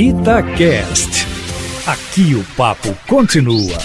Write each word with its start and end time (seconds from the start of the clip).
Itacast. 0.00 1.26
Aqui 1.84 2.32
o 2.36 2.44
papo 2.56 2.96
continua. 3.08 3.76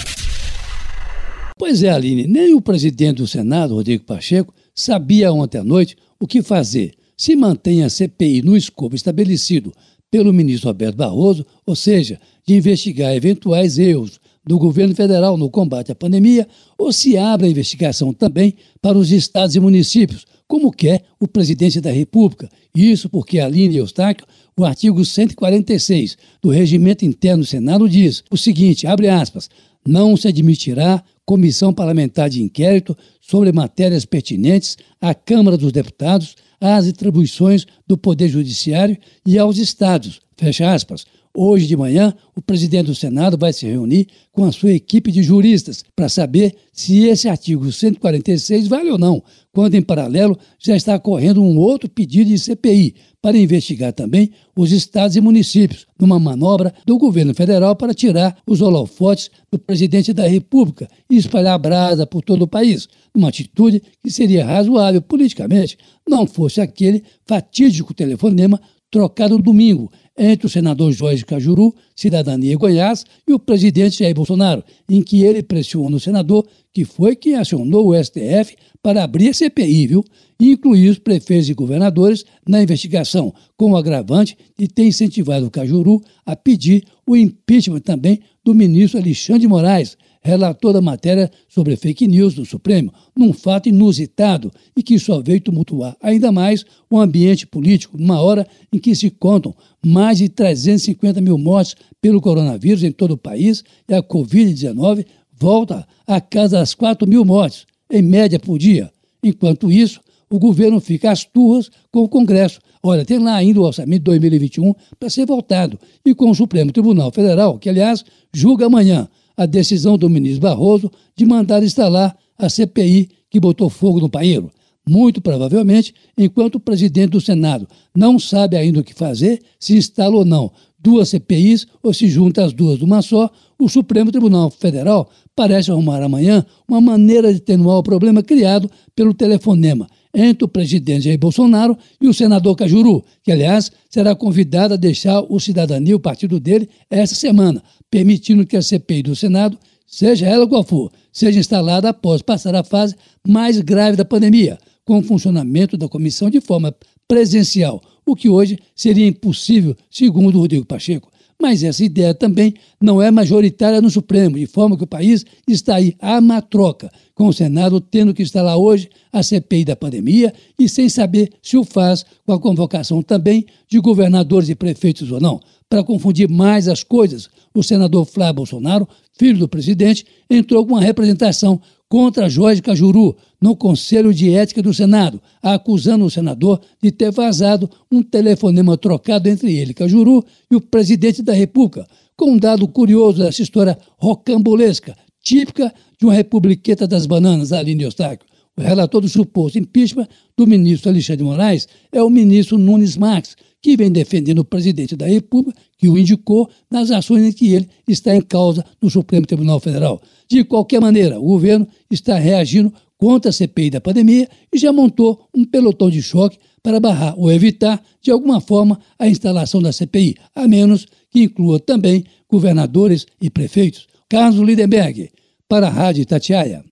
Pois 1.58 1.82
é, 1.82 1.90
Aline, 1.90 2.28
nem 2.28 2.54
o 2.54 2.60
presidente 2.60 3.16
do 3.16 3.26
Senado, 3.26 3.74
Rodrigo 3.74 4.04
Pacheco, 4.04 4.54
sabia 4.72 5.32
ontem 5.32 5.58
à 5.58 5.64
noite 5.64 5.96
o 6.20 6.28
que 6.28 6.40
fazer. 6.40 6.94
Se 7.16 7.34
mantém 7.34 7.82
a 7.82 7.90
CPI 7.90 8.42
no 8.42 8.56
escopo 8.56 8.94
estabelecido 8.94 9.72
pelo 10.08 10.32
ministro 10.32 10.68
Roberto 10.68 10.94
Barroso, 10.94 11.44
ou 11.66 11.74
seja, 11.74 12.20
de 12.46 12.54
investigar 12.54 13.12
eventuais 13.12 13.76
erros 13.76 14.20
do 14.46 14.56
governo 14.56 14.94
federal 14.94 15.36
no 15.36 15.50
combate 15.50 15.90
à 15.90 15.96
pandemia, 15.96 16.46
ou 16.78 16.92
se 16.92 17.18
abre 17.18 17.48
a 17.48 17.50
investigação 17.50 18.12
também 18.12 18.54
para 18.80 18.96
os 18.96 19.10
estados 19.10 19.56
e 19.56 19.58
municípios, 19.58 20.24
como 20.46 20.70
quer 20.70 21.02
o 21.18 21.26
presidente 21.26 21.80
da 21.80 21.90
República. 21.90 22.48
Isso 22.74 23.08
porque, 23.08 23.40
Aline 23.40 23.76
Eustáquio, 23.76 24.26
o 24.56 24.64
artigo 24.64 25.04
146 25.04 26.16
do 26.42 26.50
Regimento 26.50 27.04
Interno 27.04 27.42
do 27.42 27.48
Senado 27.48 27.88
diz 27.88 28.22
o 28.30 28.36
seguinte, 28.36 28.86
abre 28.86 29.08
aspas, 29.08 29.48
não 29.86 30.16
se 30.16 30.28
admitirá 30.28 31.02
comissão 31.24 31.72
parlamentar 31.72 32.28
de 32.28 32.42
inquérito 32.42 32.96
sobre 33.20 33.52
matérias 33.52 34.04
pertinentes 34.04 34.76
à 35.00 35.14
Câmara 35.14 35.56
dos 35.56 35.72
Deputados, 35.72 36.36
às 36.60 36.86
atribuições 36.86 37.66
do 37.86 37.96
Poder 37.96 38.28
Judiciário 38.28 38.96
e 39.26 39.38
aos 39.38 39.58
Estados, 39.58 40.20
fecha 40.36 40.72
aspas, 40.72 41.06
Hoje 41.36 41.66
de 41.66 41.76
manhã, 41.76 42.14
o 42.36 42.40
presidente 42.40 42.86
do 42.86 42.94
Senado 42.94 43.36
vai 43.36 43.52
se 43.52 43.66
reunir 43.66 44.06
com 44.30 44.44
a 44.44 44.52
sua 44.52 44.70
equipe 44.70 45.10
de 45.10 45.20
juristas 45.20 45.84
para 45.96 46.08
saber 46.08 46.54
se 46.72 47.06
esse 47.06 47.28
artigo 47.28 47.72
146 47.72 48.68
vale 48.68 48.88
ou 48.92 48.96
não, 48.96 49.20
quando, 49.52 49.74
em 49.74 49.82
paralelo, 49.82 50.38
já 50.60 50.76
está 50.76 50.96
correndo 50.96 51.42
um 51.42 51.58
outro 51.58 51.90
pedido 51.90 52.30
de 52.30 52.38
CPI 52.38 52.94
para 53.20 53.36
investigar 53.36 53.92
também 53.92 54.30
os 54.56 54.70
estados 54.70 55.16
e 55.16 55.20
municípios, 55.20 55.88
numa 55.98 56.20
manobra 56.20 56.72
do 56.86 56.96
governo 56.98 57.34
federal 57.34 57.74
para 57.74 57.92
tirar 57.92 58.36
os 58.46 58.60
holofotes 58.60 59.28
do 59.50 59.58
presidente 59.58 60.12
da 60.12 60.28
República 60.28 60.88
e 61.10 61.16
espalhar 61.16 61.58
brasa 61.58 62.06
por 62.06 62.22
todo 62.22 62.42
o 62.42 62.48
país, 62.48 62.86
uma 63.12 63.28
atitude 63.28 63.82
que 64.04 64.10
seria 64.10 64.46
razoável 64.46 65.02
politicamente, 65.02 65.76
não 66.08 66.28
fosse 66.28 66.60
aquele 66.60 67.02
fatídico 67.26 67.92
telefonema 67.92 68.60
trocado 68.88 69.36
no 69.36 69.42
domingo 69.42 69.90
entre 70.16 70.46
o 70.46 70.50
senador 70.50 70.92
Jorge 70.92 71.24
Cajuru, 71.24 71.74
Cidadania 71.94 72.56
Goiás, 72.56 73.04
e 73.26 73.32
o 73.32 73.38
presidente 73.38 73.98
Jair 73.98 74.14
Bolsonaro, 74.14 74.62
em 74.88 75.02
que 75.02 75.22
ele 75.22 75.42
pressiona 75.42 75.96
o 75.96 76.00
senador, 76.00 76.46
que 76.72 76.84
foi 76.84 77.16
quem 77.16 77.34
acionou 77.34 77.88
o 77.88 78.04
STF 78.04 78.56
para 78.82 79.02
abrir 79.02 79.30
a 79.30 79.34
CPI, 79.34 79.86
viu? 79.86 80.04
E 80.38 80.52
incluir 80.52 80.90
os 80.90 80.98
prefeitos 80.98 81.48
e 81.48 81.54
governadores 81.54 82.24
na 82.46 82.62
investigação, 82.62 83.32
com 83.56 83.72
o 83.72 83.76
agravante 83.76 84.36
de 84.58 84.68
ter 84.68 84.84
incentivado 84.84 85.46
o 85.46 85.50
Cajuru 85.50 86.00
a 86.24 86.36
pedir 86.36 86.84
o 87.06 87.16
impeachment 87.16 87.80
também 87.80 88.20
do 88.44 88.54
ministro 88.54 89.00
Alexandre 89.00 89.42
de 89.42 89.48
Moraes, 89.48 89.96
relator 90.24 90.72
da 90.72 90.80
matéria 90.80 91.30
sobre 91.46 91.76
fake 91.76 92.08
news 92.08 92.34
do 92.34 92.46
Supremo, 92.46 92.92
num 93.14 93.32
fato 93.32 93.68
inusitado 93.68 94.50
e 94.74 94.82
que 94.82 94.98
só 94.98 95.20
veio 95.20 95.40
tumultuar 95.40 95.94
ainda 96.02 96.32
mais 96.32 96.64
o 96.90 96.98
ambiente 96.98 97.46
político, 97.46 97.98
numa 97.98 98.20
hora 98.20 98.46
em 98.72 98.78
que 98.78 98.94
se 98.94 99.10
contam 99.10 99.54
mais 99.84 100.18
de 100.18 100.30
350 100.30 101.20
mil 101.20 101.36
mortes 101.36 101.76
pelo 102.00 102.22
coronavírus 102.22 102.82
em 102.82 102.90
todo 102.90 103.12
o 103.12 103.18
país 103.18 103.62
e 103.86 103.92
a 103.92 104.02
Covid-19 104.02 105.04
volta 105.38 105.86
a 106.06 106.20
casa 106.20 106.58
das 106.58 106.74
4 106.74 107.06
mil 107.06 107.24
mortes, 107.24 107.66
em 107.90 108.00
média 108.00 108.40
por 108.40 108.58
dia. 108.58 108.90
Enquanto 109.22 109.70
isso, 109.70 110.00
o 110.30 110.38
governo 110.38 110.80
fica 110.80 111.10
às 111.10 111.24
turras 111.24 111.70
com 111.92 112.00
o 112.00 112.08
Congresso. 112.08 112.60
Olha, 112.82 113.04
tem 113.04 113.18
lá 113.18 113.34
ainda 113.34 113.60
o 113.60 113.64
orçamento 113.64 114.00
de 114.00 114.04
2021 114.04 114.74
para 114.98 115.10
ser 115.10 115.26
votado 115.26 115.78
e 116.04 116.14
com 116.14 116.30
o 116.30 116.34
Supremo 116.34 116.72
Tribunal 116.72 117.10
Federal, 117.12 117.58
que, 117.58 117.68
aliás, 117.68 118.04
julga 118.32 118.66
amanhã 118.66 119.08
a 119.36 119.46
decisão 119.46 119.96
do 119.98 120.08
ministro 120.08 120.40
Barroso 120.40 120.90
de 121.16 121.24
mandar 121.24 121.62
instalar 121.62 122.16
a 122.38 122.48
CPI 122.48 123.08
que 123.30 123.40
botou 123.40 123.68
fogo 123.68 124.00
no 124.00 124.08
paeiro. 124.08 124.50
Muito 124.86 125.20
provavelmente, 125.20 125.94
enquanto 126.16 126.56
o 126.56 126.60
presidente 126.60 127.10
do 127.10 127.20
Senado 127.20 127.66
não 127.94 128.18
sabe 128.18 128.56
ainda 128.56 128.80
o 128.80 128.84
que 128.84 128.94
fazer, 128.94 129.40
se 129.58 129.76
instala 129.76 130.16
ou 130.16 130.24
não 130.24 130.52
duas 130.84 131.08
CPIs 131.08 131.66
ou 131.82 131.94
se 131.94 132.06
junta 132.08 132.44
as 132.44 132.52
duas 132.52 132.78
numa 132.78 133.00
só, 133.00 133.30
o 133.58 133.68
Supremo 133.70 134.12
Tribunal 134.12 134.50
Federal 134.50 135.08
parece 135.34 135.70
arrumar 135.70 136.02
amanhã 136.02 136.44
uma 136.68 136.80
maneira 136.80 137.32
de 137.32 137.38
atenuar 137.38 137.78
o 137.78 137.82
problema 137.82 138.22
criado 138.22 138.70
pelo 138.94 139.14
telefonema 139.14 139.88
entre 140.14 140.44
o 140.44 140.48
presidente 140.48 141.04
Jair 141.04 141.18
Bolsonaro 141.18 141.76
e 142.00 142.06
o 142.06 142.14
senador 142.14 142.54
Cajuru, 142.54 143.04
que, 143.22 143.32
aliás, 143.32 143.72
será 143.90 144.14
convidado 144.14 144.74
a 144.74 144.76
deixar 144.76 145.20
o 145.28 145.40
Cidadania, 145.40 145.96
o 145.96 146.00
partido 146.00 146.38
dele, 146.38 146.68
essa 146.88 147.14
semana, 147.14 147.62
permitindo 147.90 148.46
que 148.46 148.56
a 148.56 148.62
CPI 148.62 149.02
do 149.02 149.16
Senado, 149.16 149.58
seja 149.86 150.26
ela 150.26 150.46
qual 150.46 150.62
for, 150.62 150.92
seja 151.12 151.40
instalada 151.40 151.88
após 151.88 152.22
passar 152.22 152.54
a 152.54 152.62
fase 152.62 152.94
mais 153.26 153.60
grave 153.60 153.96
da 153.96 154.04
pandemia, 154.04 154.58
com 154.84 154.98
o 154.98 155.02
funcionamento 155.02 155.76
da 155.76 155.88
comissão 155.88 156.30
de 156.30 156.40
forma 156.40 156.74
presencial, 157.08 157.82
o 158.06 158.14
que 158.14 158.28
hoje 158.28 158.58
seria 158.76 159.06
impossível, 159.06 159.76
segundo 159.90 160.38
Rodrigo 160.38 160.66
Pacheco. 160.66 161.10
Mas 161.44 161.62
essa 161.62 161.84
ideia 161.84 162.14
também 162.14 162.54
não 162.80 163.02
é 163.02 163.10
majoritária 163.10 163.78
no 163.78 163.90
Supremo, 163.90 164.38
de 164.38 164.46
forma 164.46 164.78
que 164.78 164.84
o 164.84 164.86
país 164.86 165.26
está 165.46 165.74
aí 165.74 165.94
à 166.00 166.18
matroca, 166.18 166.90
com 167.14 167.26
o 167.26 167.34
Senado 167.34 167.82
tendo 167.82 168.14
que 168.14 168.22
instalar 168.22 168.56
hoje 168.56 168.88
a 169.12 169.22
CPI 169.22 169.66
da 169.66 169.76
pandemia 169.76 170.32
e 170.58 170.66
sem 170.70 170.88
saber 170.88 171.30
se 171.42 171.58
o 171.58 171.62
faz 171.62 172.02
com 172.24 172.32
a 172.32 172.40
convocação 172.40 173.02
também 173.02 173.44
de 173.68 173.78
governadores 173.78 174.48
e 174.48 174.54
prefeitos 174.54 175.12
ou 175.12 175.20
não. 175.20 175.38
Para 175.68 175.84
confundir 175.84 176.30
mais 176.30 176.66
as 176.66 176.82
coisas, 176.82 177.28
o 177.52 177.62
senador 177.62 178.06
Flávio 178.06 178.36
Bolsonaro, 178.36 178.88
filho 179.18 179.40
do 179.40 179.46
presidente, 179.46 180.06
entrou 180.30 180.64
com 180.64 180.72
uma 180.72 180.80
representação 180.80 181.60
contra 181.88 182.28
Jorge 182.28 182.62
Cajuru 182.62 183.16
no 183.40 183.54
Conselho 183.56 184.12
de 184.12 184.32
Ética 184.32 184.62
do 184.62 184.72
Senado, 184.72 185.20
acusando 185.42 186.04
o 186.04 186.10
senador 186.10 186.60
de 186.82 186.90
ter 186.90 187.10
vazado 187.12 187.70
um 187.90 188.02
telefonema 188.02 188.76
trocado 188.76 189.28
entre 189.28 189.54
ele, 189.54 189.74
Cajuru, 189.74 190.24
e 190.50 190.56
o 190.56 190.60
presidente 190.60 191.22
da 191.22 191.32
República, 191.32 191.86
com 192.16 192.32
um 192.32 192.38
dado 192.38 192.66
curioso 192.66 193.18
dessa 193.18 193.42
história 193.42 193.78
rocambolesca, 193.98 194.96
típica 195.22 195.72
de 195.98 196.06
uma 196.06 196.14
republiqueta 196.14 196.86
das 196.86 197.06
bananas, 197.06 197.52
Aline 197.52 197.84
Eustáquio. 197.84 198.26
O 198.56 198.62
relator 198.62 199.00
do 199.00 199.08
suposto 199.08 199.58
impeachment 199.58 200.06
do 200.36 200.46
ministro 200.46 200.90
Alexandre 200.90 201.18
de 201.18 201.24
Moraes 201.24 201.66
é 201.90 202.02
o 202.02 202.08
ministro 202.08 202.56
Nunes 202.56 202.96
Marques, 202.96 203.36
que 203.60 203.76
vem 203.76 203.90
defendendo 203.90 204.40
o 204.40 204.44
presidente 204.44 204.94
da 204.94 205.06
República, 205.06 205.58
que 205.76 205.88
o 205.88 205.98
indicou 205.98 206.48
nas 206.70 206.90
ações 206.90 207.24
em 207.24 207.32
que 207.32 207.52
ele 207.52 207.68
está 207.88 208.14
em 208.14 208.20
causa 208.20 208.64
no 208.80 208.88
Supremo 208.88 209.26
Tribunal 209.26 209.58
Federal. 209.58 210.00
De 210.28 210.44
qualquer 210.44 210.80
maneira, 210.80 211.18
o 211.18 211.24
governo 211.24 211.66
está 211.90 212.16
reagindo 212.16 212.72
contra 212.96 213.30
a 213.30 213.32
CPI 213.32 213.70
da 213.70 213.80
pandemia 213.80 214.28
e 214.52 214.58
já 214.58 214.72
montou 214.72 215.28
um 215.34 215.44
pelotão 215.44 215.90
de 215.90 216.00
choque 216.00 216.38
para 216.62 216.80
barrar 216.80 217.18
ou 217.18 217.30
evitar, 217.30 217.82
de 218.00 218.10
alguma 218.10 218.40
forma, 218.40 218.78
a 218.98 219.08
instalação 219.08 219.60
da 219.60 219.72
CPI, 219.72 220.14
a 220.34 220.46
menos 220.46 220.86
que 221.10 221.24
inclua 221.24 221.58
também 221.58 222.04
governadores 222.28 223.04
e 223.20 223.28
prefeitos. 223.28 223.86
Carlos 224.08 224.46
Lindenberg, 224.46 225.10
para 225.48 225.66
a 225.66 225.70
Rádio 225.70 226.06
Tatiaia. 226.06 226.64